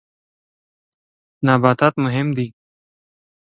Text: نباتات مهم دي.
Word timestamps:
نباتات 1.45 1.93
مهم 2.03 2.27
دي. 2.37 2.47